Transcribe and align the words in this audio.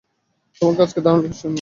তোমাকে 0.61 0.81
আজকে 0.81 0.99
দারুণ 1.01 1.19
আকর্ষণীয় 1.21 1.29
লাগছে। 1.29 1.47